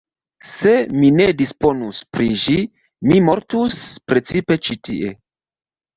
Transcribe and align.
Se 0.51 0.71
mi 1.01 1.11
ne 1.17 1.27
disponus 1.41 1.99
pri 2.17 2.31
ĝi, 2.45 2.57
mi 3.11 3.19
mortus, 3.29 3.79
precipe 4.11 4.63
ĉi 4.65 4.79
tie. 4.89 5.13